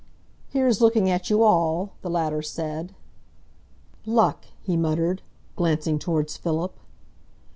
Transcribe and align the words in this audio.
"Here's 0.49 0.81
looking 0.81 1.11
at 1.11 1.29
you 1.29 1.43
all," 1.43 1.91
the 2.01 2.09
latter 2.09 2.41
said. 2.41 2.95
"Luck!" 4.03 4.45
he 4.59 4.75
muttered, 4.75 5.21
glancing 5.55 5.99
towards 5.99 6.37
Philip. 6.37 6.75